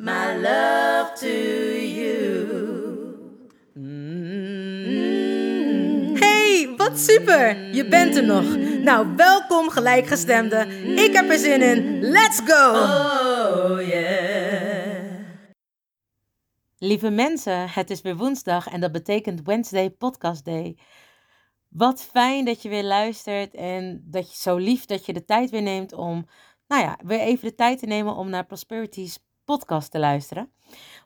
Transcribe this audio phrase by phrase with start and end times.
[0.00, 1.28] my love to
[1.76, 2.18] you.
[6.18, 7.74] Hey, wat super!
[7.74, 8.56] Je bent er nog.
[8.82, 10.66] Nou, welkom gelijkgestemde.
[10.96, 12.00] Ik heb er zin in.
[12.00, 12.70] Let's go!
[12.70, 15.08] Oh yeah.
[16.78, 20.78] Lieve mensen, het is weer woensdag en dat betekent Wednesday Podcast Day.
[21.68, 25.50] Wat fijn dat je weer luistert en dat je zo lief dat je de tijd
[25.50, 26.26] weer neemt om,
[26.66, 29.18] nou ja, weer even de tijd te nemen om naar Prosperity's
[29.50, 30.52] podcast te luisteren.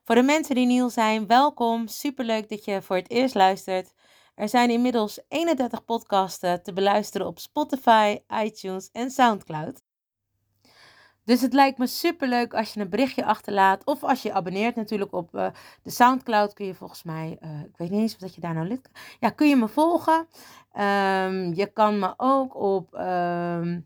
[0.02, 1.88] Voor de mensen die nieuw zijn, welkom.
[1.88, 3.94] Superleuk dat je voor het eerst luistert.
[4.34, 9.82] Er zijn inmiddels 31 podcasten te beluisteren op Spotify, iTunes en SoundCloud.
[11.24, 13.84] Dus het lijkt me superleuk als je een berichtje achterlaat.
[13.84, 15.46] Of als je abonneert natuurlijk op eh,
[15.82, 18.54] de Soundcloud kun je volgens mij, eh, ik weet niet eens of dat je daar
[18.54, 20.28] nou lid Ja, kun je me volgen.
[20.72, 23.80] Ehm, je kan me ook op ehm,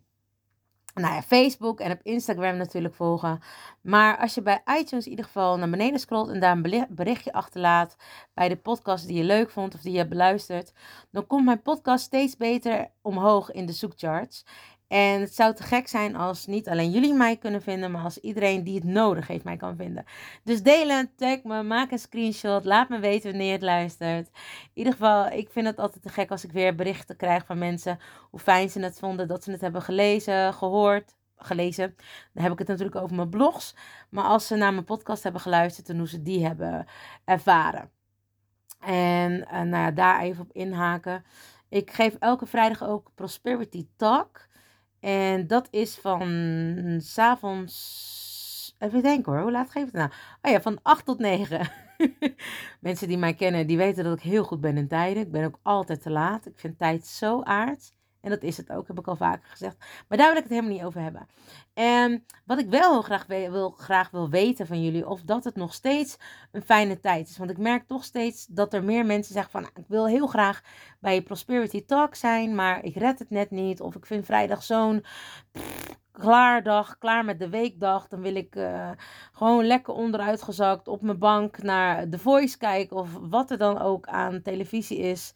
[1.01, 3.41] nou ja, Facebook en op Instagram natuurlijk volgen.
[3.81, 7.33] Maar als je bij iTunes in ieder geval naar beneden scrolt en daar een berichtje
[7.33, 7.97] achterlaat
[8.35, 10.73] bij de podcast die je leuk vond of die je hebt beluisterd,
[11.11, 14.45] dan komt mijn podcast steeds beter omhoog in de zoekcharts.
[14.89, 18.19] En het zou te gek zijn als niet alleen jullie mij kunnen vinden, maar als
[18.19, 20.05] iedereen die het nodig heeft mij kan vinden.
[20.45, 24.27] Dus delen, tag me, maak een screenshot, laat me weten wanneer het luistert.
[24.27, 27.59] In ieder geval, ik vind het altijd te gek als ik weer berichten krijg van
[27.59, 27.99] mensen
[28.31, 31.97] hoe fijn ze het vonden, dat ze het hebben gelezen, gehoord, gelezen.
[32.33, 33.75] Dan heb ik het natuurlijk over mijn blogs.
[34.09, 36.87] Maar als ze naar mijn podcast hebben geluisterd en hoe ze die hebben
[37.25, 37.91] ervaren.
[38.81, 41.25] En eh, nou ja, daar even op inhaken.
[41.69, 44.48] Ik geef elke vrijdag ook Prosperity Talk.
[45.01, 48.77] En dat is van 's avonds.
[48.79, 50.11] Even denken hoor, hoe laat geef ik het nou?
[50.43, 51.71] Oh ja, van 8 tot 9.
[52.81, 55.23] Mensen die mij kennen, die weten dat ik heel goed ben in tijden.
[55.23, 56.47] Ik ben ook altijd te laat.
[56.47, 57.93] Ik vind tijd zo aard.
[58.21, 59.77] En dat is het ook, heb ik al vaker gezegd.
[60.09, 61.29] Maar daar wil ik het helemaal niet over hebben.
[61.75, 65.57] En wat ik wel heel graag wil, graag wil weten van jullie, of dat het
[65.57, 66.17] nog steeds
[66.53, 67.39] een fijne tijd is.
[67.39, 70.63] Want ik merk toch steeds dat er meer mensen zeggen van, ik wil heel graag
[71.01, 73.81] bij Prosperity Talk zijn, maar ik red het net niet.
[73.81, 75.05] Of ik vind vrijdag zo'n
[75.53, 78.09] pff, klaar dag, klaar met de weekdag.
[78.09, 78.91] Dan wil ik eh,
[79.33, 84.07] gewoon lekker onderuitgezakt op mijn bank naar The Voice kijken of wat er dan ook
[84.07, 85.35] aan televisie is.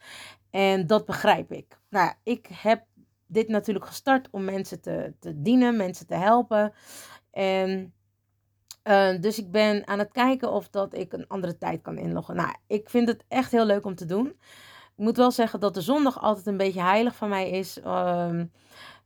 [0.50, 1.80] En dat begrijp ik.
[1.92, 2.84] Nou, ik heb
[3.26, 6.72] dit natuurlijk gestart om mensen te, te dienen, mensen te helpen.
[7.30, 7.94] En
[8.82, 12.36] eh, dus ik ben aan het kijken of dat ik een andere tijd kan inloggen.
[12.36, 14.26] Nou, ik vind het echt heel leuk om te doen.
[14.96, 17.80] Ik moet wel zeggen dat de zondag altijd een beetje heilig van mij is.
[17.80, 18.46] ehm,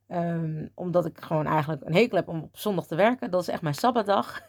[0.07, 3.31] ehm, omdat ik gewoon eigenlijk een hekel heb om op zondag te werken.
[3.31, 4.41] Dat is echt mijn sabbatdag.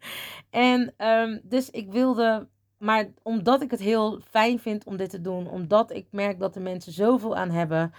[0.50, 2.48] en ehm, dus ik wilde
[2.78, 6.54] maar omdat ik het heel fijn vind om dit te doen, omdat ik merk dat
[6.54, 7.92] de mensen zoveel aan hebben,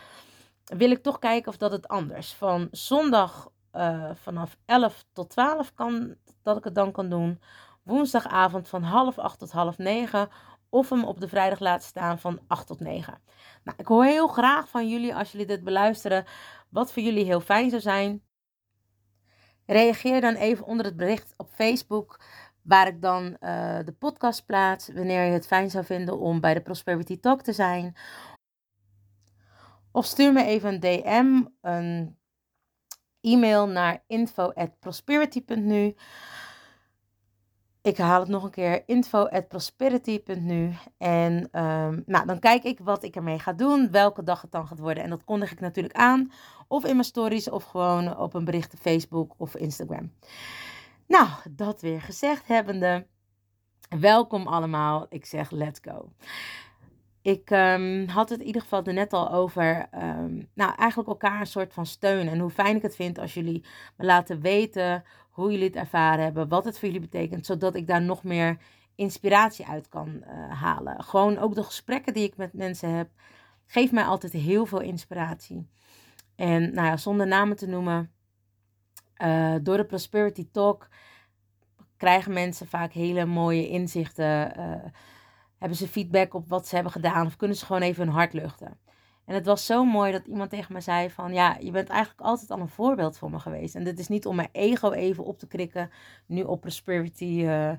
[0.64, 2.34] wil ik toch kijken of dat het anders.
[2.34, 7.40] Van zondag eh, vanaf 11 tot 12 kan, dat ik het dan kan doen.
[7.84, 10.30] Woensdagavond van half 8 tot half 9.
[10.70, 13.22] Of hem op de vrijdag laten staan van 8 tot 9.
[13.64, 16.26] Nou, ik hoor heel graag van jullie als jullie dit beluisteren.
[16.70, 18.22] Wat voor jullie heel fijn zou zijn.
[19.66, 22.20] Reageer dan even onder het bericht op Facebook
[22.68, 24.90] waar ik dan eh, de podcast plaats.
[24.94, 27.96] Wanneer je het fijn zou vinden om bij de Prosperity Talk te zijn.
[29.92, 32.18] Of stuur me even een DM, een
[33.22, 35.96] e-mail naar info@prosperity.nu.
[37.82, 40.72] Ik haal het nog een keer, info@prosperity.nu.
[40.98, 44.68] En ehm, nou, dan kijk ik wat ik ermee ga doen, welke dag het dan
[44.68, 45.04] gaat worden.
[45.04, 46.32] En dat kondig ik natuurlijk aan,
[46.68, 50.12] of in mijn stories, of gewoon op een bericht op Facebook of Instagram.
[51.08, 53.08] Nou, dat weer gezegd hebbende.
[54.00, 55.06] Welkom allemaal.
[55.10, 56.12] Ik zeg let's go.
[57.22, 61.48] Ik ehm, had het in ieder geval net al over, ehm, nou eigenlijk elkaar een
[61.48, 62.28] soort van steun.
[62.28, 63.66] En hoe fijn ik het vind als jullie
[63.98, 67.88] me laten weten hoe jullie het ervaren hebben, wat het voor jullie betekent, zodat ik
[67.88, 68.58] daar nog meer
[68.96, 71.04] inspiratie uit kan eh, halen.
[71.04, 73.10] Gewoon ook de gesprekken die ik met mensen heb,
[73.66, 75.68] geeft mij altijd heel veel inspiratie.
[76.36, 78.12] En nou ja, zonder namen te noemen,
[79.24, 80.88] uh, door de Prosperity Talk
[81.98, 84.60] krijgen mensen vaak hele mooie inzichten.
[84.60, 84.76] Uh,
[85.58, 88.34] hebben ze feedback op wat ze hebben gedaan of kunnen ze gewoon even hun hart
[88.34, 88.78] luchten.
[89.26, 92.22] En het was zo mooi dat iemand tegen me zei van ja, je bent eigenlijk
[92.22, 93.76] altijd al een voorbeeld voor me geweest.
[93.76, 95.92] En dit is niet om mijn ego even op te krikken,
[96.26, 97.72] nu op Prosperity uh,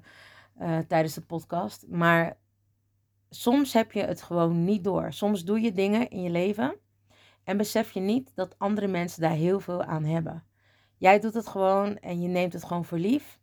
[0.89, 1.87] tijdens de podcast.
[1.89, 2.37] Maar
[3.31, 5.13] soms heb je het gewoon niet door.
[5.13, 6.75] Soms doe je dingen in je leven
[7.45, 10.48] en besef je niet dat andere mensen daar heel veel aan hebben.
[10.99, 13.39] Jij doet het gewoon en je neemt het gewoon voor lief.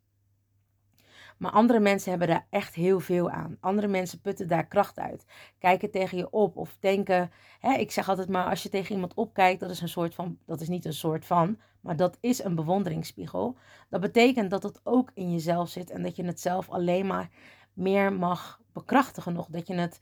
[1.37, 3.57] Maar andere mensen hebben daar echt heel veel aan.
[3.59, 5.25] Andere mensen putten daar kracht uit.
[5.59, 7.31] Kijken tegen je op of denken.
[7.59, 10.37] Hè, ik zeg altijd maar, als je tegen iemand opkijkt, dat is een soort van.
[10.45, 13.57] Dat is niet een soort van, maar dat is een bewonderingsspiegel.
[13.89, 17.29] Dat betekent dat het ook in jezelf zit en dat je het zelf alleen maar
[17.73, 19.47] meer mag bekrachtigen nog.
[19.47, 19.99] Dat je het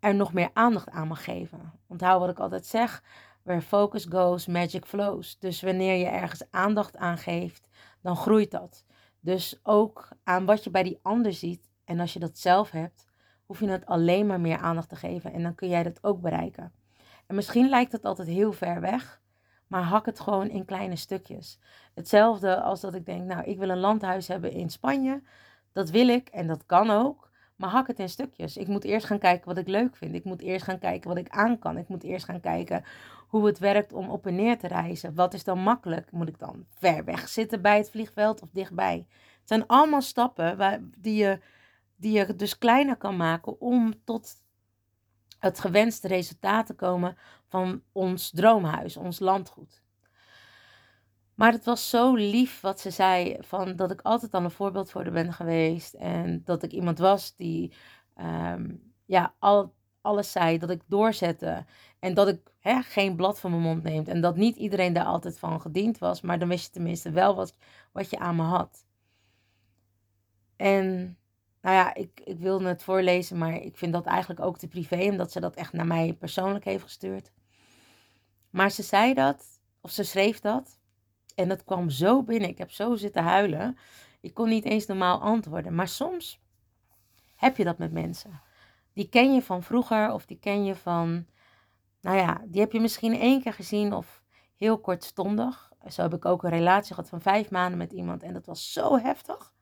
[0.00, 1.72] er nog meer aandacht aan mag geven.
[1.86, 3.02] Onthoud wat ik altijd zeg.
[3.48, 5.38] Where focus goes, magic flows.
[5.38, 7.68] Dus wanneer je ergens aandacht aan geeft,
[8.02, 8.84] dan groeit dat.
[9.20, 11.70] Dus ook aan wat je bij die ander ziet.
[11.84, 13.06] En als je dat zelf hebt,
[13.46, 15.32] hoef je het alleen maar meer aandacht te geven.
[15.32, 16.72] En dan kun jij dat ook bereiken.
[17.26, 19.20] En misschien lijkt het altijd heel ver weg.
[19.66, 21.58] Maar hak het gewoon in kleine stukjes.
[21.94, 25.22] Hetzelfde als dat ik denk, nou, ik wil een landhuis hebben in Spanje.
[25.72, 27.30] Dat wil ik en dat kan ook.
[27.56, 28.56] Maar hak het in stukjes.
[28.56, 30.14] Ik moet eerst gaan kijken wat ik leuk vind.
[30.14, 31.78] Ik moet eerst gaan kijken wat ik aan kan.
[31.78, 32.84] Ik moet eerst gaan kijken
[33.28, 35.14] hoe het werkt om op en neer te reizen.
[35.14, 36.10] Wat is dan makkelijk?
[36.12, 39.06] Moet ik dan ver weg zitten bij het vliegveld of dichtbij?
[39.38, 41.40] Het zijn allemaal stappen waar, die, je,
[41.96, 44.34] die je dus kleiner kan maken om tot
[45.38, 47.16] het gewenste resultaat te komen
[47.48, 49.82] van ons droomhuis, ons landgoed.
[51.34, 54.90] Maar het was zo lief wat ze zei, van dat ik altijd al een voorbeeld
[54.90, 55.94] voor haar ben geweest.
[55.94, 57.72] En dat ik iemand was die
[58.14, 61.64] ehm, ja, al, alles zei, dat ik doorzette.
[61.98, 62.40] En dat ik
[62.76, 64.08] geen blad van mijn mond neemt.
[64.08, 66.20] En dat niet iedereen daar altijd van gediend was.
[66.20, 67.54] Maar dan wist je tenminste wel wat,
[67.92, 68.84] wat je aan me had.
[70.56, 71.16] En
[71.60, 75.08] nou ja, ik, ik wilde het voorlezen, maar ik vind dat eigenlijk ook te privé.
[75.10, 77.32] Omdat ze dat echt naar mij persoonlijk heeft gestuurd.
[78.50, 79.44] Maar ze zei dat,
[79.80, 80.78] of ze schreef dat.
[81.34, 82.48] En dat kwam zo binnen.
[82.48, 83.76] Ik heb zo zitten huilen.
[84.20, 85.74] Ik kon niet eens normaal antwoorden.
[85.74, 86.40] Maar soms
[87.36, 88.40] heb je dat met mensen.
[88.92, 91.26] Die ken je van vroeger of die ken je van,
[92.00, 94.22] nou ja, die heb je misschien één keer gezien of
[94.56, 95.72] heel kortstondig.
[95.88, 98.72] Zo heb ik ook een relatie gehad van vijf maanden met iemand en dat was
[98.72, 99.52] zo heftig.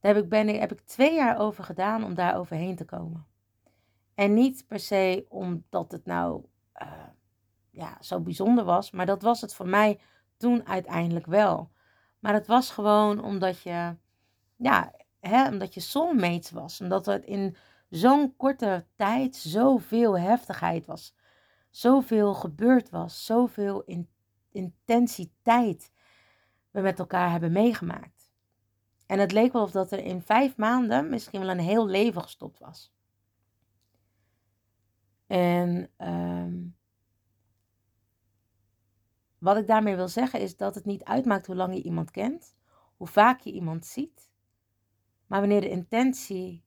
[0.00, 3.26] Daar heb ik, ben, heb ik twee jaar over gedaan om daar overheen te komen.
[4.14, 6.44] En niet per se omdat het nou
[6.82, 6.88] uh,
[7.70, 10.00] ja, zo bijzonder was, maar dat was het voor mij
[10.36, 11.70] toen uiteindelijk wel.
[12.18, 13.96] Maar het was gewoon omdat je,
[14.56, 16.80] ja, hè, omdat je soulmates was.
[16.80, 17.56] Omdat het in
[17.88, 21.14] zo'n korte tijd zoveel heftigheid was.
[21.74, 23.24] Zoveel gebeurd was.
[23.24, 24.08] Zoveel in,
[24.50, 25.92] intensiteit
[26.70, 28.32] we met elkaar hebben meegemaakt.
[29.06, 32.22] En het leek wel of dat er in vijf maanden misschien wel een heel leven
[32.22, 32.92] gestopt was.
[35.26, 36.76] En um,
[39.38, 42.56] wat ik daarmee wil zeggen is dat het niet uitmaakt hoe lang je iemand kent,
[42.96, 44.30] hoe vaak je iemand ziet,
[45.26, 46.64] maar wanneer de intentie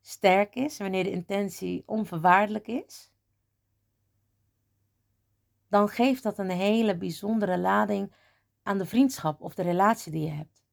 [0.00, 3.13] sterk is, wanneer de intentie onverwaardelijk is,
[5.74, 8.12] dan geeft dat een hele bijzondere lading
[8.62, 10.64] aan de vriendschap of de relatie die je hebt.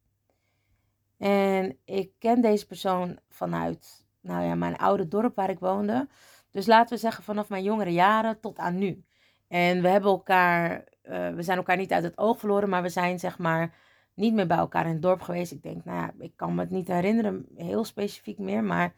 [1.17, 6.07] En ik ken deze persoon vanuit nou ja, mijn oude dorp waar ik woonde.
[6.51, 9.03] Dus laten we zeggen vanaf mijn jongere jaren tot aan nu.
[9.47, 12.89] En we hebben elkaar uh, we zijn elkaar niet uit het oog verloren, maar we
[12.89, 13.75] zijn zeg maar
[14.13, 15.51] niet meer bij elkaar in het dorp geweest.
[15.51, 18.93] Ik denk, nou ja, ik kan me het niet herinneren heel specifiek meer, maar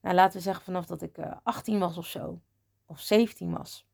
[0.00, 2.40] nou, laten we zeggen vanaf dat ik uh, eh, 18 was of zo,
[2.86, 3.90] of 17 was.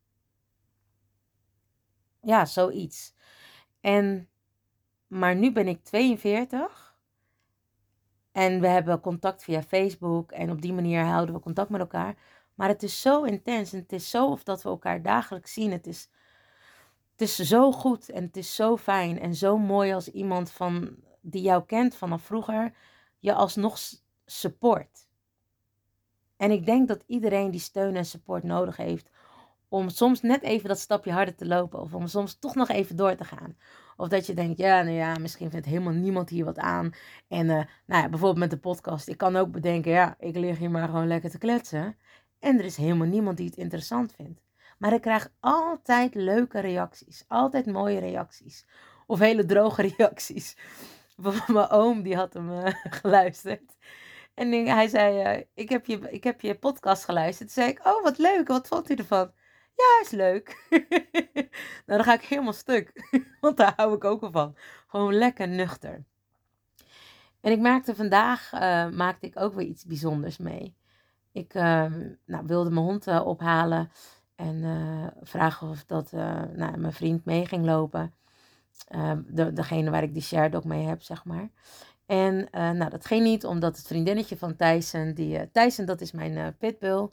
[2.21, 3.13] Ja, zoiets.
[3.81, 4.29] En,
[5.07, 6.97] maar nu ben ik 42
[8.31, 12.15] en we hebben contact via Facebook en op die manier houden we contact met elkaar.
[12.55, 15.71] Maar het is zo intens en het is zo of dat we elkaar dagelijks zien.
[15.71, 16.09] Het is
[17.19, 20.95] het is zo goed en het is zo fijn en zo mooi als iemand van,
[21.21, 22.73] die jou kent vanaf vroeger
[23.19, 23.77] je alsnog
[24.25, 25.07] support.
[26.37, 29.09] En ik denk dat iedereen die steun en support nodig heeft
[29.69, 32.95] om soms net even dat stapje harder te lopen of om soms toch nog even
[32.95, 33.57] door te gaan.
[33.97, 36.91] Of dat je denkt, ja, nou ja, misschien vindt helemaal niemand hier wat aan.
[37.27, 40.57] En uh, nou ja, bijvoorbeeld met de podcast, ik kan ook bedenken, ja, ik lig
[40.57, 41.97] hier maar gewoon lekker te kletsen.
[42.39, 44.41] En er is helemaal niemand die het interessant vindt.
[44.77, 47.25] Maar ik krijg altijd leuke reacties.
[47.27, 48.65] Altijd mooie reacties.
[49.07, 50.57] Of hele droge reacties.
[51.15, 52.65] Bijvoorbeeld mijn oom, die had hem uh,
[53.01, 53.77] geluisterd.
[54.33, 57.53] En hij zei, uh, ik, heb je, ik heb je podcast geluisterd.
[57.53, 59.31] Toen zei ik, oh wat leuk, wat vond u ervan?
[59.79, 60.65] Ja, is leuk.
[61.85, 63.11] nou, dan ga ik helemaal stuk.
[63.41, 64.55] Want daar hou ik ook wel van.
[64.87, 66.03] Gewoon lekker nuchter.
[67.41, 70.75] En ik merkte vandaag, uh, maakte ik ook weer iets bijzonders mee.
[71.31, 71.85] Ik uh,
[72.25, 73.91] nou, wilde mijn hond uh, ophalen
[74.35, 74.63] en
[75.21, 78.13] vragen of dat nou, mijn vriend mee ging lopen.
[79.27, 81.49] de, degene waar ik die shared ook mee heb, zeg maar.
[82.05, 86.55] En nou, dat ging niet, omdat het vriendinnetje van Tyson, die, Tyson dat is mijn
[86.57, 87.09] pitbull.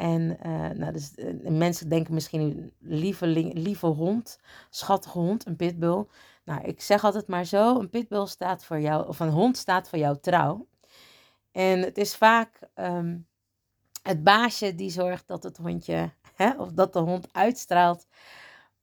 [0.00, 0.38] En
[0.78, 4.38] nou, dus, mensen denken misschien lieve, lieve hond,
[4.70, 6.06] schattige hond, een pitbull.
[6.44, 9.88] Nou, ik zeg altijd maar zo, een pitbull staat voor jou, of een hond staat
[9.88, 10.66] voor jou trouw.
[11.52, 13.26] En het is vaak um,
[14.02, 18.06] het baasje die zorgt dat het hondje, hè, of dat de hond uitstraalt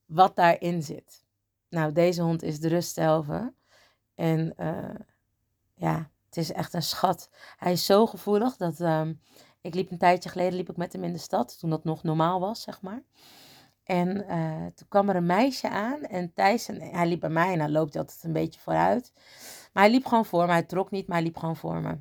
[0.06, 1.26] wat daarin zit.
[1.70, 3.28] Nou, deze hond is de rust zelf.
[4.16, 4.96] En uh,
[5.74, 7.30] ja, het is echt een schat.
[7.58, 9.22] Hij is zo gevoelig dat um,
[9.68, 12.04] ik liep een tijdje geleden liep ik met hem in de stad, toen dat nog
[12.04, 13.04] normaal was, zeg maar.
[13.84, 17.52] En uh, toen kwam er een meisje aan en Thijs, en hij liep bij mij
[17.52, 19.12] en dan loopt hij altijd een beetje vooruit.
[19.74, 21.98] Maar hij liep gewoon voor me, hij trok niet, maar hij liep gewoon voor me.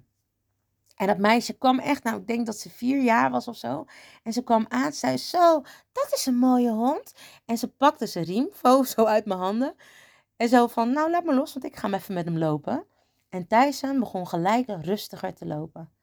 [0.96, 3.84] En dat meisje kwam echt, nou ik denk dat ze vier jaar was of zo.
[4.22, 7.14] En ze kwam aan, ze zei zo, dat is een mooie hond.
[7.44, 8.48] En ze pakte zijn riem,
[8.94, 9.74] zo uit mijn handen.
[10.36, 12.86] En zo van, nou laat me los, want ik ga even met hem lopen.
[13.28, 15.95] En Thijssen begon gelijk rustiger te lopen.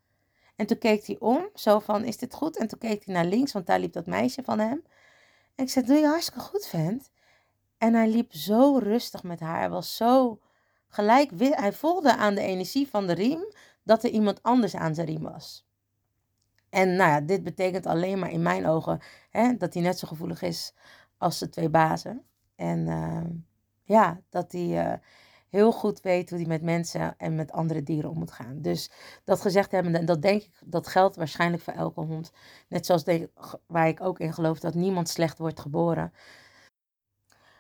[0.55, 2.57] En toen keek hij om, zo van, is dit goed?
[2.57, 4.83] En toen keek hij naar links, want daar liep dat meisje van hem.
[5.55, 7.12] En ik zei, doe je hartstikke goed, vent.
[7.77, 9.60] En hij liep zo rustig met haar.
[9.60, 10.39] Hij was zo
[10.88, 15.07] gelijk, hij voelde aan de energie van de riem dat er iemand anders aan zijn
[15.07, 15.65] riem was.
[16.69, 20.07] En nou ja, dit betekent alleen maar in mijn ogen hè, dat hij net zo
[20.07, 20.74] gevoelig is
[21.17, 22.25] als de twee bazen.
[22.55, 23.24] En uh,
[23.83, 24.93] ja, dat hij uh,
[25.53, 28.62] heel goed weet hoe hij met mensen en met andere dieren om moet gaan.
[28.62, 28.91] Dus
[29.24, 32.31] dat gezegd hebben, en dat denk ik, dat geldt waarschijnlijk voor elke hond.
[32.67, 33.03] Net zoals
[33.65, 36.13] waar ik ook in geloof dat niemand slecht wordt geboren.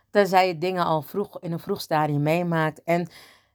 [0.09, 2.83] Tenzij je dingen al vroeg, in een vroeg stadium meemaakt.
[2.83, 3.07] En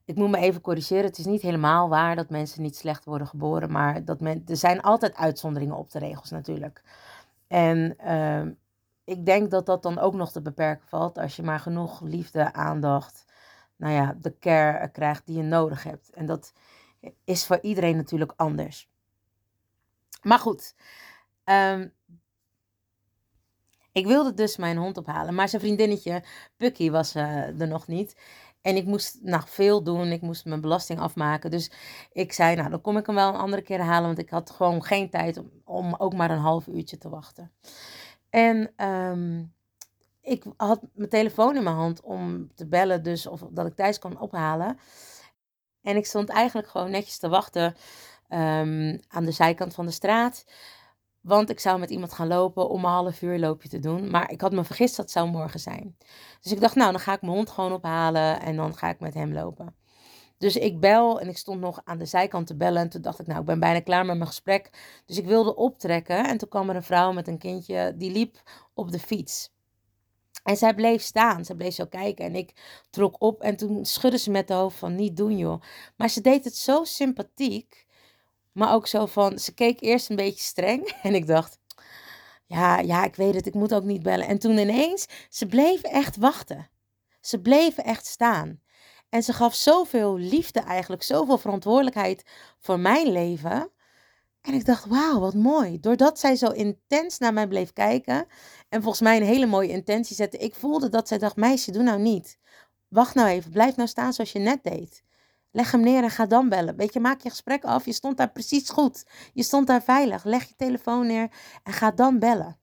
[0.05, 3.27] ik moet me even corrigeren, het is niet helemaal waar dat mensen niet slecht worden
[3.27, 3.73] geboren.
[3.73, 6.83] Maar dat men, er zijn altijd uitzonderingen op de regels natuurlijk.
[7.47, 8.43] En uh,
[9.05, 12.53] ik denk dat dat dan ook nog te beperken valt als je maar genoeg liefde,
[12.53, 13.27] aandacht
[13.79, 16.11] nou ja, de care krijgt die je nodig hebt.
[16.11, 16.53] En dat
[17.25, 18.89] is voor iedereen natuurlijk anders.
[20.23, 20.75] Maar goed,
[21.45, 21.93] um,
[23.93, 26.25] ik wilde dus mijn hond ophalen, maar zijn vriendinnetje
[26.57, 28.17] Pucky was uh, er nog niet.
[28.61, 31.51] En ik moest nog veel doen, ik moest mijn belasting afmaken.
[31.51, 31.71] Dus
[32.13, 34.51] ik zei, nou dan kom ik hem wel een andere keer halen, want ik had
[34.51, 37.53] gewoon geen tijd om, om ook maar een half uurtje te wachten.
[38.31, 39.53] En um,
[40.29, 43.99] ik had mijn telefoon in mijn hand om te bellen, dus of dat ik thuis
[43.99, 44.79] kon ophalen.
[45.83, 47.65] En ik stond eigenlijk gewoon netjes te wachten
[48.29, 50.45] um, aan de zijkant van de straat.
[51.21, 54.11] Want ik zou met iemand gaan lopen om een half uur loopje te doen.
[54.11, 55.97] Maar ik had me vergist dat zou morgen zijn.
[56.41, 59.01] Dus ik dacht, nou, dan ga ik mijn hond gewoon ophalen en dan ga ik
[59.01, 59.75] met hem lopen.
[60.39, 62.83] Dus ik bel en ik stond nog aan de zijkant te bellen.
[62.83, 64.71] En toen dacht ik, nou, ik ben bijna klaar met mijn gesprek.
[65.07, 66.27] Dus ik wilde optrekken.
[66.27, 68.43] En toen kwam er een vrouw met een kindje, die liep
[68.75, 69.51] op de fiets.
[70.49, 71.45] En zij bleef staan.
[71.45, 72.25] Ze bleef zo kijken.
[72.25, 72.53] En ik
[72.91, 73.41] trok op.
[73.43, 75.63] En toen schudde ze met de hoofd van niet doen joh.
[75.97, 77.87] Maar ze deed het zo sympathiek.
[78.53, 80.93] Maar ook zo van, ze keek eerst een beetje streng.
[81.03, 81.59] En ik dacht,
[82.47, 84.27] ja, ja, ik weet het, ik moet ook niet bellen.
[84.27, 86.71] En toen ineens, ze bleef echt wachten.
[87.21, 88.61] Ze bleven echt staan.
[89.09, 92.23] En ze gaf zoveel liefde eigenlijk, zoveel verantwoordelijkheid
[92.59, 93.71] voor mijn leven.
[94.49, 95.81] En ik dacht, wauw, wat mooi.
[95.81, 98.27] Doordat zij zo intens naar mij bleef kijken
[98.69, 101.83] en volgens mij een hele mooie intentie zette, ik voelde dat zij dacht, meisje, doe
[101.83, 102.39] nou niet.
[102.89, 105.03] Wacht nou even, blijf nou staan zoals je net deed.
[105.51, 106.77] Leg hem neer en ga dan bellen.
[106.77, 107.85] Weet je, maak je gesprek af.
[107.85, 109.07] Je stond daar precies goed.
[109.33, 110.25] Je stond daar veilig.
[110.25, 111.31] Leg je telefoon neer
[111.63, 112.59] en ga dan bellen.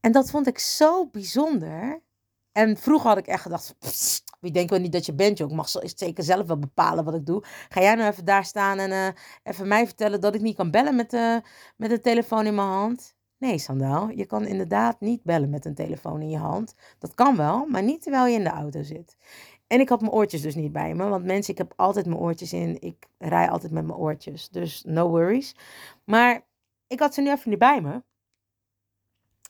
[0.00, 2.02] En dat vond ik zo bijzonder.
[2.52, 3.74] En vroeger had ik echt gedacht,
[4.42, 5.50] wie denkt wel niet dat je bent, joh.
[5.50, 7.42] Ik mag zeker zelf wel bepalen wat ik doe.
[7.68, 9.06] Ga jij nou even daar staan en uh,
[9.42, 11.36] even mij vertellen dat ik niet kan bellen met, uh,
[11.76, 13.14] met de telefoon in mijn hand?
[13.38, 16.74] Nee, Sandaal, je kan inderdaad niet bellen met een telefoon in je hand.
[16.98, 19.16] Dat kan wel, maar niet terwijl je in de auto zit.
[19.66, 22.20] En ik had mijn oortjes dus niet bij me, want mensen, ik heb altijd mijn
[22.20, 22.76] oortjes in.
[22.80, 25.54] Ik rij altijd met mijn oortjes, dus no worries.
[26.04, 26.46] Maar
[26.86, 28.02] ik had ze nu even niet bij me.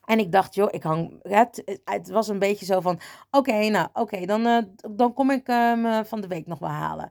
[0.05, 1.19] En ik dacht, joh, ik hang.
[1.23, 4.59] Het, het was een beetje zo van: oké, nou, oké, dan, uh,
[4.91, 7.11] dan kom ik um, van de week nog wel halen.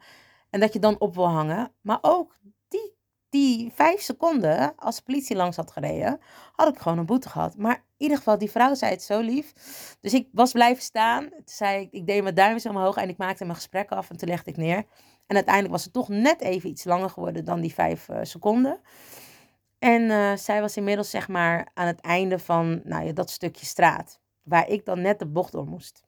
[0.50, 1.72] En dat je dan op wil hangen.
[1.82, 2.96] Maar ook die,
[3.30, 6.20] die vijf seconden, als de politie langs had gereden,
[6.52, 7.58] had ik gewoon een boete gehad.
[7.58, 9.54] Maar in ieder geval, die vrouw zei het zo lief.
[10.02, 11.30] Dus ik was blijven staan.
[11.30, 14.18] Toen zei ik, ik deed mijn duimpjes omhoog en ik maakte mijn gesprek af en
[14.18, 14.86] toen legde ik neer.
[15.28, 18.80] En uiteindelijk was het toch net even iets langer geworden dan die vijf uh, seconden.
[19.82, 23.66] En uh, zij was inmiddels zeg maar aan het einde van nou ja, dat stukje
[23.66, 24.22] straat.
[24.44, 26.06] Waar ik dan net de bocht door moest.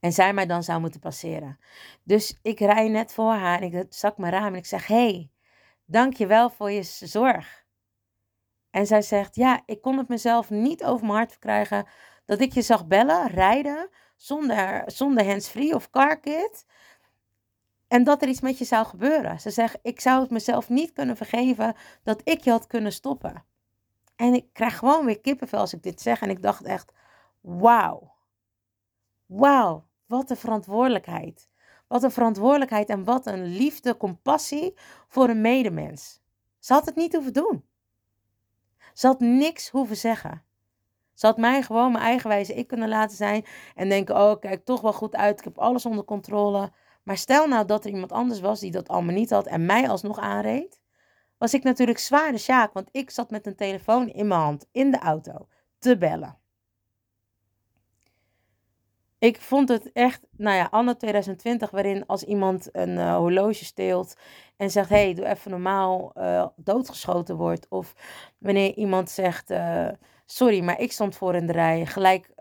[0.00, 1.58] En zij mij dan zou moeten passeren.
[2.02, 5.30] Dus ik rij net voor haar en ik zak mijn raam en ik zeg: hey,
[5.84, 7.64] dank je wel voor je zorg.
[8.70, 11.88] En zij zegt: Ja, ik kon het mezelf niet over mijn hart verkrijgen
[12.24, 16.64] dat ik je zag bellen, rijden, zonder, zonder hands-free of carkit.
[17.88, 19.40] En dat er iets met je zou gebeuren.
[19.40, 23.44] Ze zegt: Ik zou het mezelf niet kunnen vergeven dat ik je had kunnen stoppen.
[24.16, 26.20] En ik krijg gewoon weer kippenvel als ik dit zeg.
[26.20, 26.92] En ik dacht echt:
[27.40, 28.14] Wauw.
[29.26, 31.48] Wauw, wat een verantwoordelijkheid.
[31.86, 34.74] Wat een verantwoordelijkheid en wat een liefde, compassie
[35.08, 36.20] voor een medemens.
[36.58, 37.64] Ze had het niet hoeven doen.
[38.94, 40.42] Ze had niks hoeven zeggen.
[41.14, 44.64] Ze had mij gewoon mijn eigen wijze ik kunnen laten zijn en denken: oh, kijk
[44.64, 46.72] toch wel goed uit, ik heb alles onder controle.
[47.08, 49.88] Maar stel nou dat er iemand anders was die dat allemaal niet had en mij
[49.88, 50.80] alsnog aanreed,
[51.38, 54.66] was ik natuurlijk zwaar de sjaak, want ik zat met een telefoon in mijn hand
[54.72, 55.48] in de auto
[55.78, 56.38] te bellen.
[59.18, 64.14] Ik vond het echt, nou ja, anno 2020, waarin als iemand een uh, horloge steelt
[64.56, 67.66] en zegt, hey, doe even normaal, uh, doodgeschoten wordt.
[67.68, 67.94] Of
[68.38, 69.88] wanneer iemand zegt, uh,
[70.26, 72.34] sorry, maar ik stond voor in de rij, gelijk,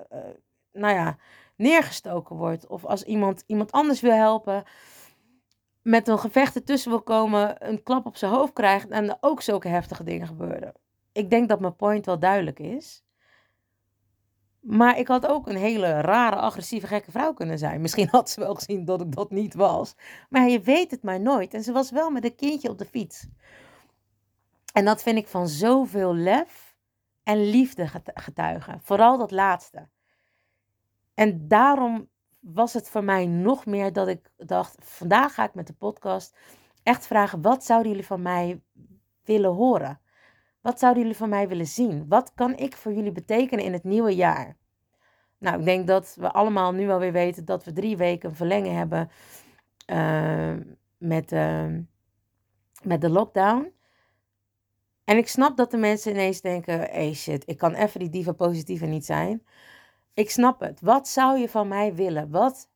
[0.71, 1.17] nou ja,
[1.57, 2.67] neergestoken wordt.
[2.67, 4.63] Of als iemand iemand anders wil helpen,
[5.81, 9.41] met een gevecht ertussen wil komen, een klap op zijn hoofd krijgt en er ook
[9.41, 10.73] zulke heftige dingen gebeuren.
[11.11, 13.03] Ik denk dat mijn point wel duidelijk is.
[14.59, 17.81] Maar ik had ook een hele rare, agressieve, gekke vrouw kunnen zijn.
[17.81, 19.95] Misschien had ze wel gezien dat ik dat niet was.
[20.29, 21.53] Maar je weet het maar nooit.
[21.53, 23.27] En ze was wel met een kindje op de fiets.
[24.73, 26.75] En dat vind ik van zoveel lef
[27.23, 28.79] en liefde getuigen.
[28.81, 29.87] Vooral dat laatste.
[31.17, 32.09] En daarom
[32.39, 36.37] was het voor mij nog meer dat ik dacht: vandaag ga ik met de podcast
[36.83, 38.61] echt vragen: wat zouden jullie van mij
[39.23, 40.01] willen horen?
[40.61, 42.07] Wat zouden jullie van mij willen zien?
[42.07, 44.57] Wat kan ik voor jullie betekenen in het nieuwe jaar?
[45.37, 49.09] Nou, ik denk dat we allemaal nu alweer weten dat we drie weken verlengen hebben
[49.91, 50.55] uh,
[50.97, 51.73] met, uh,
[52.83, 53.73] met de lockdown.
[55.03, 58.31] En ik snap dat de mensen ineens denken: hey shit, ik kan even die diva
[58.31, 59.43] positieve niet zijn.
[60.17, 60.81] Ik snap het.
[60.81, 62.31] Wat zou je van mij willen?
[62.31, 62.69] Wat,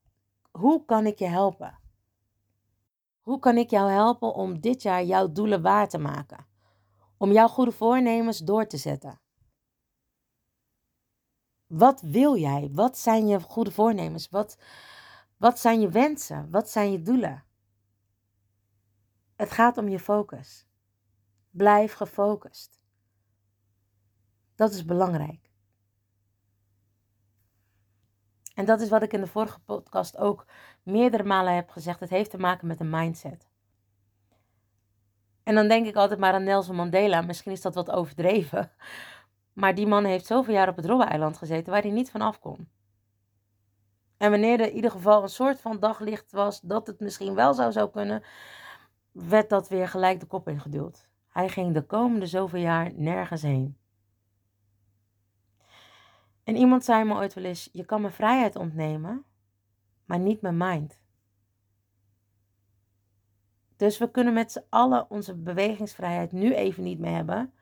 [0.52, 1.80] hoe kan ik je helpen?
[3.22, 6.50] Hoe kan ik jou helpen om dit jaar jouw doelen waar te maken?
[7.22, 9.20] om jouw goede voornemens door te zetten.
[11.68, 12.70] Wat wil jij?
[12.74, 14.30] Wat zijn je goede voornemens?
[14.30, 14.58] Wat,
[15.38, 16.50] wat zijn je wensen?
[16.50, 17.44] Wat zijn je doelen?
[19.36, 20.68] Het gaat om je focus.
[21.50, 22.82] Blijf gefocust.
[24.56, 25.41] Dat is belangrijk.
[28.62, 30.46] En dat is wat ik in de vorige podcast ook
[30.84, 32.00] meerdere malen heb gezegd.
[32.00, 33.48] Het heeft te maken met een mindset.
[35.44, 37.22] En dan denk ik altijd maar aan Nelson Mandela.
[37.22, 38.72] Misschien is dat wat overdreven.
[39.54, 42.40] Maar die man heeft zoveel jaar op het Robben-eiland gezeten waar hij niet van af
[42.40, 42.70] kon.
[44.18, 47.54] En wanneer er in ieder geval een soort van daglicht was dat het misschien wel
[47.54, 48.24] zou, zou kunnen,
[49.12, 51.08] werd dat weer gelijk de kop ingeduwd.
[51.30, 53.81] Hij ging de komende zoveel jaar nergens heen.
[56.52, 59.26] En iemand zei me ooit wel eens: Je kan me vrijheid ontnemen,
[60.06, 61.00] maar niet mijn mind.
[63.76, 67.54] Dus we kunnen met z'n allen onze bewegingsvrijheid nu even niet meer hebben.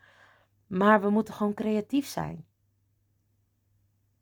[0.67, 2.45] Maar we moeten gewoon creatief zijn.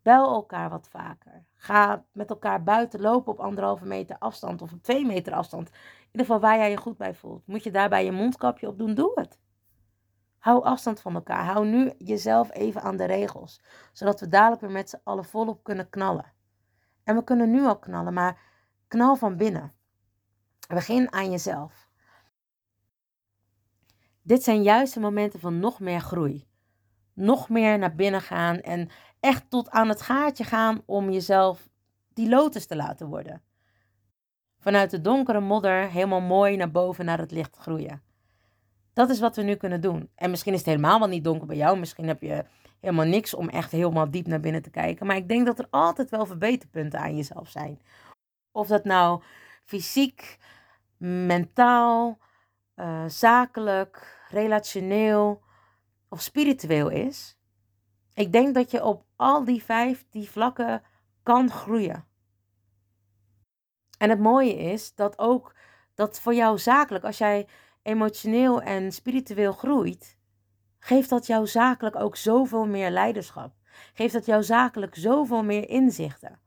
[0.02, 1.46] Bel elkaar wat vaker.
[1.56, 5.70] Ga met elkaar buiten lopen op anderhalve meter afstand of op twee meter afstand.
[5.70, 5.76] In
[6.06, 7.48] ieder geval waar jij je goed bij voelt.
[7.48, 8.94] Moet je daarbij je mondkapje op doen?
[8.94, 9.40] Doe het.
[10.48, 11.46] Hou afstand van elkaar.
[11.46, 13.62] Hou nu jezelf even aan de regels.
[13.92, 16.34] Zodat we dadelijk weer met z'n allen volop kunnen knallen.
[17.04, 18.40] En we kunnen nu al knallen, maar
[18.88, 19.74] knal van binnen.
[20.68, 21.90] Begin aan jezelf.
[24.22, 26.48] Dit zijn juist de momenten van nog meer groei.
[27.14, 31.70] Nog meer naar binnen gaan en echt tot aan het gaatje gaan om jezelf
[32.14, 33.42] die lotus te laten worden.
[34.60, 38.07] Vanuit de donkere modder helemaal mooi naar boven naar het licht groeien.
[38.98, 40.10] Dat is wat we nu kunnen doen.
[40.16, 41.80] En misschien is het helemaal wel niet donker bij jou.
[41.80, 42.46] Misschien heb je
[42.80, 45.06] helemaal niks om echt helemaal diep naar binnen te kijken.
[45.06, 47.82] Maar ik denk dat er altijd wel verbeterpunten aan jezelf zijn.
[48.52, 49.24] Of dat nou
[49.66, 50.38] fysiek,
[50.98, 52.18] mentaal,
[52.76, 55.42] uh, zakelijk, relationeel
[56.10, 57.38] of spiritueel is.
[58.14, 60.82] Ik denk dat je op al die vijf die vlakken
[61.24, 62.06] kan groeien.
[63.98, 65.56] En het mooie is dat ook
[65.96, 67.48] dat voor jou zakelijk, als jij
[67.88, 70.18] emotioneel en spiritueel groeit,
[70.80, 73.54] geeft dat jou zakelijk ook zoveel meer leiderschap.
[73.94, 76.40] Geeft dat jou zakelijk zoveel meer inzichten.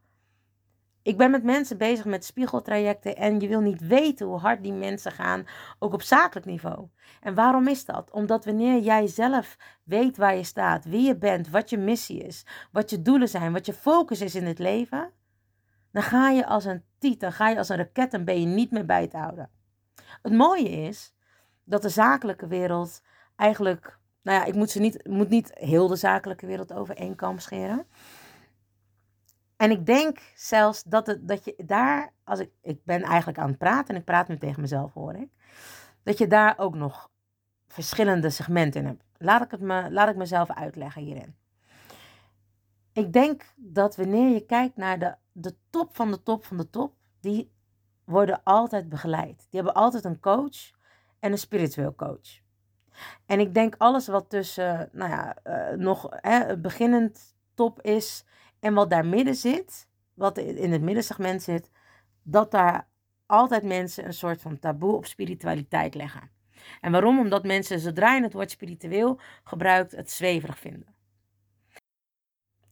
[1.03, 4.72] Ik ben met mensen bezig met spiegeltrajecten en je wil niet weten hoe hard die
[4.72, 5.46] mensen gaan,
[5.79, 6.88] ook op zakelijk niveau.
[7.20, 8.11] En waarom is dat?
[8.11, 12.46] Omdat wanneer jij zelf weet waar je staat, wie je bent, wat je missie is,
[12.72, 15.12] wat je doelen zijn, wat je focus is in het leven,
[15.92, 18.46] dan ga je als een tiet, dan ga je als een raket en ben je
[18.46, 19.50] niet meer bij te houden.
[20.22, 21.14] Het mooie is
[21.70, 23.02] dat de zakelijke wereld
[23.37, 27.14] eigenlijk, nou ja, ik moet, ze niet, moet niet heel de zakelijke wereld over één
[27.14, 27.87] kam scheren.
[29.56, 33.48] En ik denk zelfs dat, het, dat je daar, als ik, ik ben eigenlijk aan
[33.48, 35.28] het praten en ik praat nu tegen mezelf hoor ik,
[36.02, 37.11] dat je daar ook nog
[37.68, 39.04] verschillende segmenten in hebt.
[39.18, 41.37] Laat ik, het me, laat ik mezelf uitleggen hierin.
[42.92, 46.70] Ik denk dat wanneer je kijkt naar de, de top van de top van de
[46.70, 47.52] top, die
[48.04, 49.38] worden altijd begeleid.
[49.38, 50.78] Die hebben altijd een coach
[51.20, 52.40] en een spiritueel coach.
[53.26, 58.24] En ik denk alles wat tussen, nou ja, uh, nog hè, beginnend top is
[58.61, 61.70] en wat daar midden zit, wat in het middensegment zit,
[62.22, 62.88] dat daar
[63.26, 66.30] altijd mensen een soort van taboe op spiritualiteit leggen.
[66.80, 67.18] En waarom?
[67.18, 70.94] Omdat mensen zodra je het woord spiritueel gebruikt, het zweverig vinden.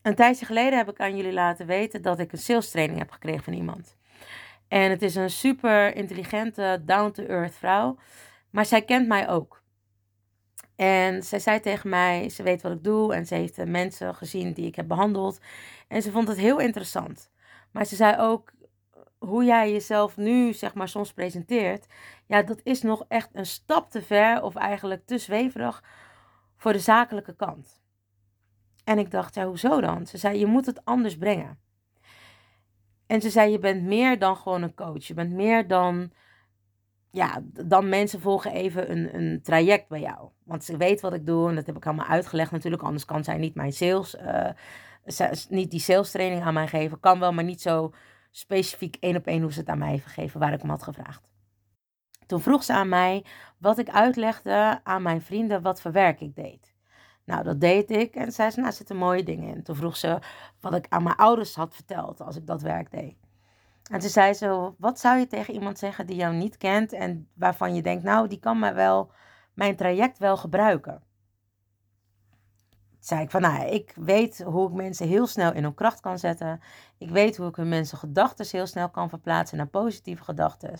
[0.02, 3.10] Een tijdje geleden heb ik aan jullie laten weten dat ik een sales training heb
[3.10, 3.96] gekregen van iemand.
[4.68, 7.98] En het is een super intelligente, down-to-earth vrouw.
[8.50, 9.62] Maar zij kent mij ook.
[10.76, 14.52] En zij zei tegen mij, ze weet wat ik doe en ze heeft mensen gezien
[14.52, 15.40] die ik heb behandeld.
[15.88, 17.30] En ze vond het heel interessant.
[17.70, 18.52] Maar ze zei ook,
[19.18, 21.86] hoe jij jezelf nu, zeg maar, soms presenteert,
[22.26, 25.84] ja, dat is nog echt een stap te ver of eigenlijk te zweverig
[26.56, 27.82] voor de zakelijke kant.
[28.84, 30.06] En ik dacht, ja, hoezo dan?
[30.06, 31.58] Ze zei, je moet het anders brengen.
[33.06, 35.06] En ze zei, je bent meer dan gewoon een coach.
[35.06, 36.12] Je bent meer dan,
[37.18, 40.28] ja, dan mensen volgen even een, een traject bij jou.
[40.44, 42.82] Want ze weet wat ik doe en dat heb ik allemaal uitgelegd natuurlijk.
[42.82, 44.50] Anders kan zij niet mijn sales, uh,
[45.48, 47.00] niet die sales training aan mij geven.
[47.00, 47.92] Kan wel, maar niet zo
[48.30, 50.82] specifiek één op één hoe ze het aan mij heeft gegeven waar ik hem had
[50.82, 51.28] gevraagd.
[52.26, 53.24] Toen vroeg ze aan mij
[53.58, 56.74] wat ik uitlegde aan mijn vrienden wat voor werk ik deed.
[57.24, 58.14] Nou, dat deed ik.
[58.14, 59.62] En zei ze, nou, zitten mooie dingen in.
[59.62, 60.18] Toen vroeg ze
[60.60, 63.27] wat ik aan mijn ouders had verteld als ik dat werk deed.
[63.88, 67.28] En toen zei ze, wat zou je tegen iemand zeggen die jou niet kent en
[67.34, 69.12] waarvan je denkt, nou, die kan mij wel,
[69.54, 71.02] mijn traject wel gebruiken.
[72.68, 76.00] Toen zei ik van, nou, ik weet hoe ik mensen heel snel in hun kracht
[76.00, 76.60] kan zetten.
[76.98, 80.74] Ik weet hoe ik hun mensen gedachten heel snel kan verplaatsen naar positieve gedachten.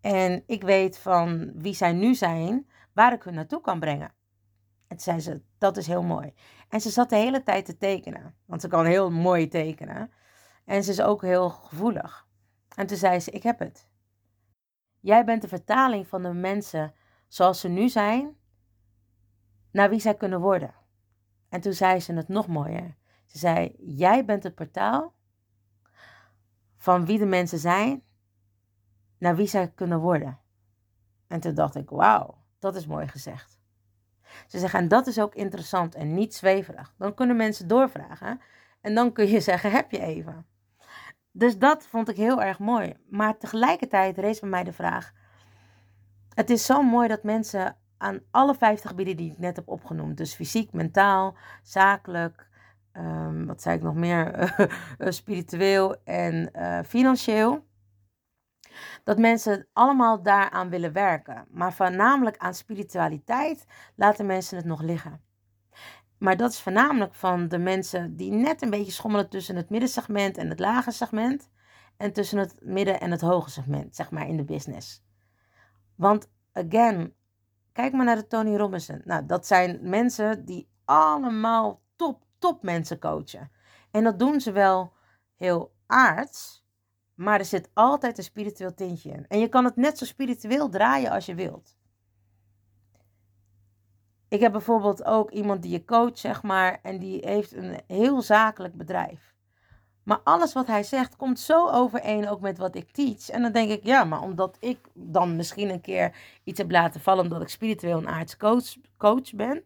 [0.00, 4.12] En ik weet van wie zij nu zijn, waar ik hun naartoe kan brengen.
[4.88, 6.34] En toen zei ze, dat is heel mooi.
[6.68, 8.34] En ze zat de hele tijd te tekenen.
[8.46, 10.12] Want ze kan heel mooi tekenen.
[10.64, 12.28] En ze is ook heel gevoelig.
[12.76, 13.88] En toen zei ze, ik heb het.
[15.00, 16.94] Jij bent de vertaling van de mensen
[17.28, 18.36] zoals ze nu zijn,
[19.70, 20.74] naar wie zij kunnen worden.
[21.48, 22.96] En toen zei ze het nog mooier.
[23.26, 25.14] Ze zei, jij bent het portaal
[26.76, 28.02] van wie de mensen zijn,
[29.18, 30.38] naar wie zij kunnen worden.
[31.26, 33.60] En toen dacht ik, wauw, dat is mooi gezegd.
[34.46, 36.94] Ze zeggen, en dat is ook interessant en niet zweverig.
[36.98, 38.40] Dan kunnen mensen doorvragen
[38.80, 40.46] en dan kun je zeggen, heb je even.
[41.32, 42.96] Dus dat vond ik heel erg mooi.
[43.08, 45.12] Maar tegelijkertijd rees bij mij de vraag,
[46.34, 50.16] het is zo mooi dat mensen aan alle vijftig gebieden die ik net heb opgenoemd,
[50.16, 52.48] dus fysiek, mentaal, zakelijk,
[52.92, 54.54] um, wat zei ik nog meer,
[54.98, 57.66] spiritueel en uh, financieel,
[59.04, 61.46] dat mensen allemaal daaraan willen werken.
[61.50, 65.20] Maar voornamelijk aan spiritualiteit laten mensen het nog liggen.
[66.20, 70.36] Maar dat is voornamelijk van de mensen die net een beetje schommelen tussen het middensegment
[70.36, 71.50] en het lage segment.
[71.96, 75.02] En tussen het midden en het hoge segment, zeg maar, in de business.
[75.94, 77.14] Want, again,
[77.72, 79.00] kijk maar naar de Tony Robinson.
[79.04, 83.50] Nou, dat zijn mensen die allemaal top, top mensen coachen.
[83.90, 84.92] En dat doen ze wel
[85.36, 86.64] heel aards.
[87.14, 89.26] Maar er zit altijd een spiritueel tintje in.
[89.28, 91.76] En je kan het net zo spiritueel draaien als je wilt.
[94.30, 98.22] Ik heb bijvoorbeeld ook iemand die je coach, zeg maar, en die heeft een heel
[98.22, 99.34] zakelijk bedrijf.
[100.02, 103.28] Maar alles wat hij zegt komt zo overeen ook met wat ik teach.
[103.28, 107.00] En dan denk ik, ja, maar omdat ik dan misschien een keer iets heb laten
[107.00, 109.64] vallen omdat ik spiritueel een aards coach, coach ben,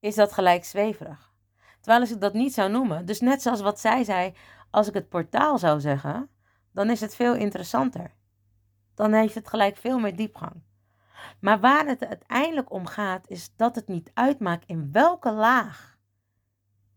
[0.00, 1.32] is dat gelijk zweverig.
[1.80, 4.34] Terwijl als ik dat niet zou noemen, dus net zoals wat zij zei,
[4.70, 6.28] als ik het portaal zou zeggen,
[6.72, 8.14] dan is het veel interessanter.
[8.94, 10.62] Dan heeft het gelijk veel meer diepgang.
[11.40, 15.98] Maar waar het uiteindelijk om gaat, is dat het niet uitmaakt in welke laag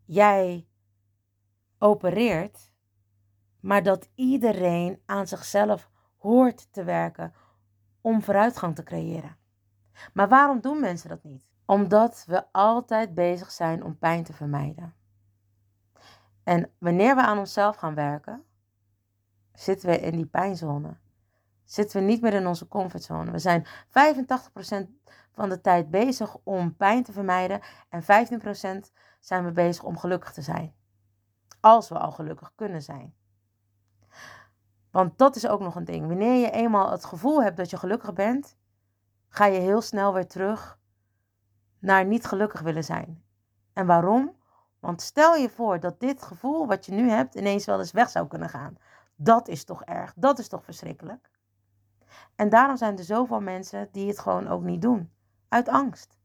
[0.04, 0.68] jij
[1.78, 2.72] opereert,
[3.60, 7.32] maar dat iedereen aan zichzelf hoort te werken
[8.00, 9.36] om vooruitgang te creëren.
[10.12, 11.46] Maar waarom doen mensen dat niet?
[11.64, 14.94] Omdat we altijd bezig zijn om pijn te vermijden.
[16.42, 18.44] En wanneer we aan onszelf gaan werken,
[19.52, 20.96] zitten we in die pijnzone.
[21.64, 23.30] Zitten we niet meer in onze comfortzone.
[23.30, 23.70] We zijn 85%
[25.32, 28.06] van de tijd bezig om pijn te vermijden en 15%
[29.20, 30.74] zijn we bezig om gelukkig te zijn.
[31.60, 33.14] Als we al gelukkig kunnen zijn.
[34.90, 36.06] Want dat is ook nog een ding.
[36.06, 38.56] Wanneer je eenmaal het gevoel hebt dat je gelukkig bent,
[39.28, 40.78] ga je heel snel weer terug
[41.78, 43.24] naar niet gelukkig willen zijn.
[43.72, 44.36] En waarom?
[44.80, 48.08] Want stel je voor dat dit gevoel wat je nu hebt ineens wel eens weg
[48.10, 48.76] zou kunnen gaan.
[49.16, 51.30] Dat is toch erg, dat is toch verschrikkelijk.
[52.34, 55.10] En daarom zijn er zoveel mensen die het gewoon ook niet doen.
[55.48, 56.18] Uit angst.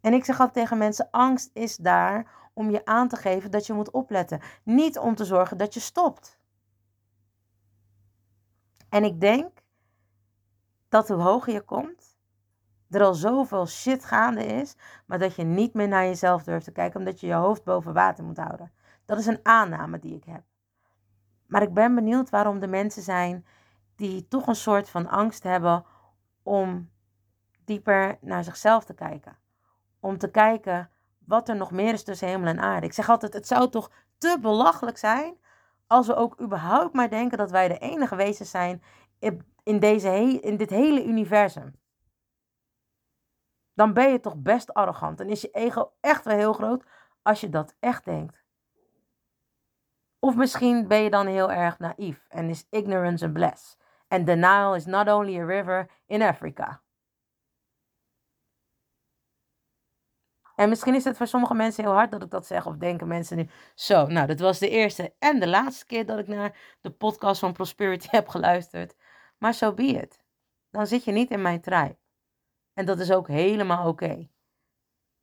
[0.00, 3.66] En ik zeg altijd tegen mensen: angst is daar om je aan te geven dat
[3.66, 4.40] je moet opletten.
[4.62, 6.40] Niet om te zorgen dat je stopt.
[8.88, 9.62] En ik denk
[10.88, 12.18] dat hoe hoger je komt,
[12.90, 16.72] er al zoveel shit gaande is, maar dat je niet meer naar jezelf durft te
[16.72, 18.72] kijken, omdat je je hoofd boven water moet houden.
[19.04, 20.42] Dat is een aanname die ik heb.
[21.46, 23.46] Maar ik ben benieuwd waarom er mensen zijn
[23.96, 25.84] die toch een soort van angst hebben
[26.42, 26.90] om
[27.64, 29.38] dieper naar zichzelf te kijken.
[30.00, 32.86] Om te kijken wat er nog meer is tussen hemel en aarde.
[32.86, 35.36] Ik zeg altijd, het zou toch te belachelijk zijn
[35.86, 38.82] als we ook überhaupt maar denken dat wij de enige wezens zijn
[39.62, 41.80] in, deze in dit hele universum.
[43.74, 46.84] Dan ben je toch best arrogant en is je ego echt wel heel groot
[47.22, 48.42] als je dat echt denkt.
[50.18, 53.78] Of misschien ben je dan heel erg naïef en is ignorance a bliss.
[54.12, 56.82] And the Nile is not only a river in Africa.
[60.54, 62.66] En misschien is het voor sommige mensen heel hard dat ik dat zeg.
[62.66, 66.18] Of denken mensen nu, zo, nou, dat was de eerste en de laatste keer dat
[66.18, 68.94] ik naar de podcast van Prosperity heb geluisterd.
[69.38, 70.24] Maar zo be it.
[70.70, 71.98] Dan zit je niet in mijn tribe.
[72.72, 74.28] En dat is ook helemaal oké.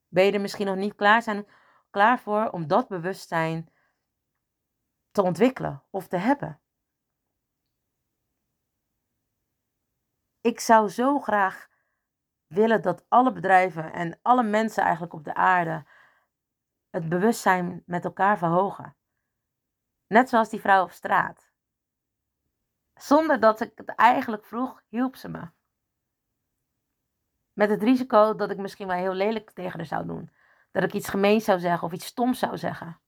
[0.08, 1.48] Ben je er misschien nog niet klaar, zijn,
[1.90, 3.70] klaar voor om dat bewustzijn
[5.12, 6.62] te ontwikkelen of te hebben?
[10.42, 11.68] Ik zou zo graag
[12.48, 15.86] willen dat alle bedrijven en alle mensen eigenlijk op de aarde
[16.90, 18.96] het bewustzijn met elkaar verhogen.
[20.08, 21.52] Net zoals die vrouw op straat.
[22.94, 25.50] Zonder dat ik het eigenlijk vroeg, hielp ze me.
[27.54, 30.32] Met het risico dat ik misschien wel heel lelijk tegen haar zou doen.
[30.72, 33.02] Dat ik iets gemeens zou zeggen of iets stoms zou zeggen.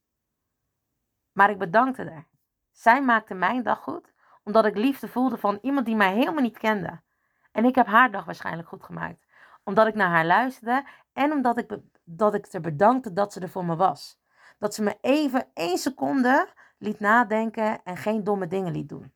[1.32, 2.28] Maar ik bedankte haar.
[2.72, 4.14] Zij maakte mijn dag goed,
[4.44, 7.02] omdat ik liefde voelde van iemand die mij helemaal niet kende.
[7.52, 9.26] En ik heb haar dag waarschijnlijk goed gemaakt
[9.64, 13.50] omdat ik naar haar luisterde en omdat ik, dat ik er bedankte dat ze er
[13.50, 14.20] voor me was.
[14.58, 19.14] Dat ze me even één seconde liet nadenken en geen domme dingen liet doen.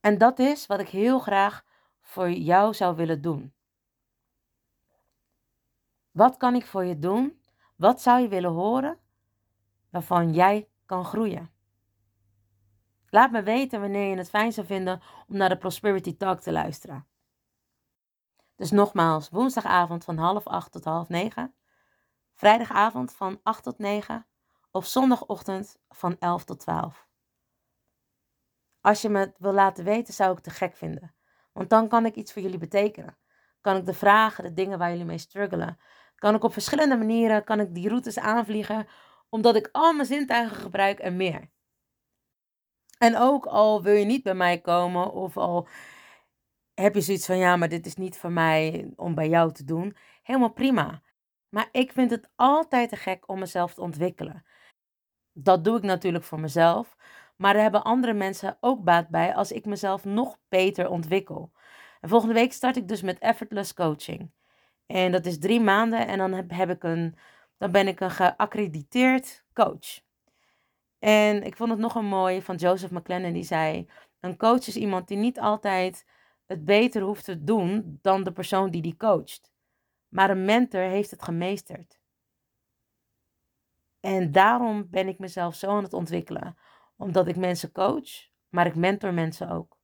[0.00, 1.64] En dat is wat ik heel graag
[2.00, 3.54] voor jou zou willen doen.
[6.10, 7.42] Wat kan ik voor je doen?
[7.76, 8.98] Wat zou je willen horen
[9.90, 11.51] waarvan jij kan groeien?
[13.14, 16.52] Laat me weten wanneer je het fijn zou vinden om naar de Prosperity Talk te
[16.52, 17.06] luisteren.
[18.56, 21.54] Dus nogmaals, woensdagavond van half acht tot half negen,
[22.34, 24.26] vrijdagavond van acht tot negen
[24.70, 27.08] of zondagochtend van elf tot twaalf.
[28.80, 31.14] Als je me het wil laten weten, zou ik het te gek vinden.
[31.52, 33.18] Want dan kan ik iets voor jullie betekenen.
[33.60, 35.78] Kan ik de vragen, de dingen waar jullie mee struggelen,
[36.14, 38.86] kan ik op verschillende manieren, kan ik die routes aanvliegen,
[39.28, 41.50] omdat ik al mijn zintuigen gebruik en meer.
[43.02, 45.68] En ook al wil je niet bij mij komen of al
[46.74, 49.64] heb je zoiets van ja, maar dit is niet voor mij om bij jou te
[49.64, 51.02] doen, helemaal prima.
[51.48, 54.44] Maar ik vind het altijd te gek om mezelf te ontwikkelen.
[55.32, 56.96] Dat doe ik natuurlijk voor mezelf,
[57.36, 61.52] maar er hebben andere mensen ook baat bij als ik mezelf nog beter ontwikkel.
[62.00, 64.30] En volgende week start ik dus met effortless coaching.
[64.86, 67.16] En dat is drie maanden en dan heb ik een,
[67.58, 70.00] dan ben ik een geaccrediteerd coach.
[71.02, 73.88] En ik vond het nog een mooi van Joseph McLennan, die zei:
[74.20, 76.06] Een coach is iemand die niet altijd
[76.46, 79.52] het beter hoeft te doen dan de persoon die die coacht.
[80.08, 82.00] Maar een mentor heeft het gemeesterd.
[84.00, 86.56] En daarom ben ik mezelf zo aan het ontwikkelen.
[86.96, 89.78] Omdat ik mensen coach, maar ik mentor mensen ook.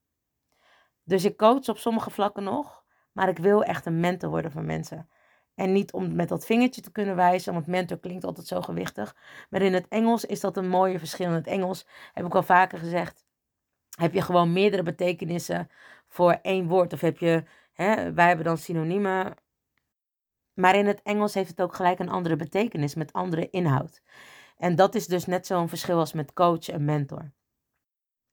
[1.05, 4.65] Dus ik coach op sommige vlakken nog, maar ik wil echt een mentor worden voor
[4.65, 5.11] mensen.
[5.59, 9.17] En niet om met dat vingertje te kunnen wijzen, want mentor klinkt altijd zo gewichtig.
[9.51, 11.27] Maar in het Engels is dat een mooie verschil.
[11.27, 13.25] In het Engels heb ik al vaker gezegd,
[13.99, 15.69] heb je gewoon meerdere betekenissen
[16.09, 16.93] voor één woord.
[16.93, 19.35] Of heb je, hè, wij hebben dan synoniemen.
[20.55, 24.03] Maar in het Engels heeft het ook gelijk een andere betekenis met andere inhoud.
[24.57, 27.33] En dat is dus net zo'n verschil als met coach en mentor.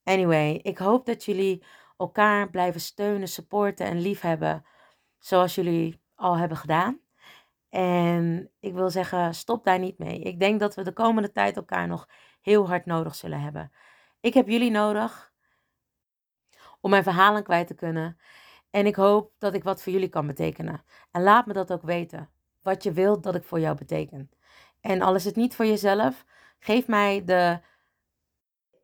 [0.02, 1.64] Anyway, ik hoop dat jullie
[1.96, 4.64] elkaar blijven steunen, supporten en liefhebben
[5.18, 7.04] zoals jullie al hebben gedaan.
[7.68, 10.20] En ik wil zeggen, stop daar niet mee.
[10.20, 12.08] Ik denk dat we de komende tijd elkaar nog
[12.40, 13.72] heel hard nodig zullen hebben.
[14.20, 15.32] Ik heb jullie nodig
[16.80, 18.18] om mijn verhalen kwijt te kunnen.
[18.70, 20.84] En ik hoop dat ik wat voor jullie kan betekenen.
[21.10, 22.30] En laat me dat ook weten.
[22.62, 24.30] Wat je wilt dat ik voor jou beteken.
[24.80, 26.24] En al is het niet voor jezelf,
[26.58, 27.60] geef mij de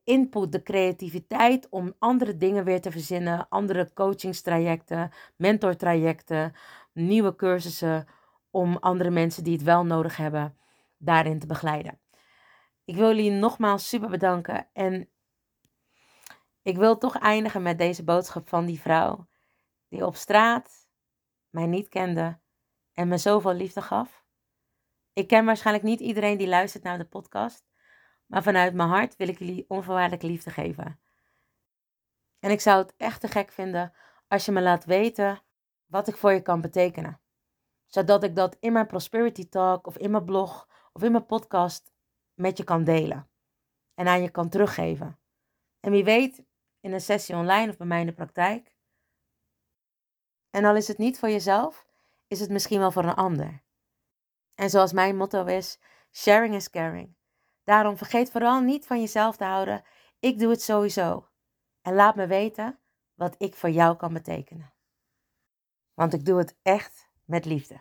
[0.05, 3.49] input, de creativiteit om andere dingen weer te verzinnen.
[3.49, 6.53] Andere coachingstrajecten, mentortrajecten,
[6.93, 8.07] nieuwe cursussen.
[8.55, 10.57] Om andere mensen die het wel nodig hebben,
[10.97, 12.01] daarin te begeleiden.
[12.85, 14.69] Ik wil jullie nogmaals super bedanken.
[14.73, 15.09] En
[16.63, 19.27] ik wil toch eindigen met deze boodschap van die vrouw
[19.89, 20.89] die op straat
[21.51, 22.39] mij niet kende
[22.93, 24.25] en me zoveel liefde gaf.
[25.13, 27.65] Ik ken waarschijnlijk niet iedereen die luistert naar de podcast,
[28.27, 31.01] maar vanuit mijn hart wil ik jullie onvoorwaardelijk liefde geven.
[32.39, 33.93] En ik zou het echt te gek vinden
[34.29, 35.43] als je me laat weten
[35.87, 37.22] wat ik voor je kan betekenen.
[37.95, 41.93] Zodat ik dat in mijn Prosperity Talk of in mijn blog of in mijn podcast
[42.35, 43.31] met je kan delen.
[43.95, 45.19] En aan je kan teruggeven.
[45.81, 46.45] En wie weet,
[46.81, 48.75] in een sessie online of bij mij in de praktijk.
[50.51, 51.87] En al is het niet voor jezelf,
[52.27, 53.63] is het misschien wel voor een ander.
[54.55, 55.79] En zoals mijn motto is,
[56.13, 57.17] sharing is caring.
[57.65, 59.85] Daarom vergeet vooral niet van jezelf te houden.
[60.19, 61.29] Ik doe het sowieso.
[61.83, 62.79] En laat me weten
[63.15, 64.75] wat ik voor jou kan betekenen.
[65.95, 67.81] Want ik doe het echt met liefde.